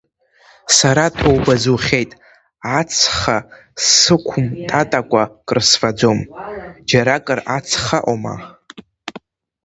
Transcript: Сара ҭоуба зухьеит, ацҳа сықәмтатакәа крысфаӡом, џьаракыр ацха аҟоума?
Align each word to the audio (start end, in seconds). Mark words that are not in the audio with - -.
Сара 0.77 1.05
ҭоуба 1.17 1.53
зухьеит, 1.61 2.11
ацҳа 2.77 3.37
сықәмтатакәа 3.87 5.23
крысфаӡом, 5.47 6.19
џьаракыр 6.89 7.39
ацха 7.57 7.97
аҟоума? 8.01 8.35